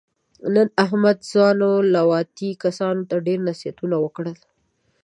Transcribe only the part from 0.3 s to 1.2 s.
نن احمد